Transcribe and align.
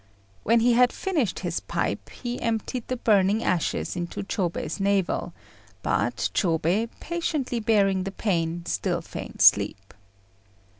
When 0.41 0.61
he 0.61 0.73
had 0.73 0.91
finished 0.91 1.41
his 1.41 1.59
pipe, 1.59 2.09
he 2.09 2.41
emptied 2.41 2.87
the 2.87 2.97
burning 2.97 3.43
ashes 3.43 3.95
into 3.95 4.23
Chôbei's 4.23 4.79
navel; 4.79 5.31
but 5.83 6.31
Chôbei, 6.33 6.89
patiently 6.99 7.59
bearing 7.59 8.03
the 8.03 8.11
pain, 8.11 8.65
still 8.65 9.01
feigned 9.03 9.41
sleep. 9.43 9.93